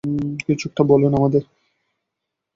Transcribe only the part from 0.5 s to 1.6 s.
একটা বলুন আমাদের!